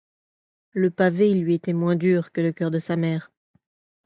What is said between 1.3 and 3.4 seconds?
lui était moins dur que le coeur de sa mère.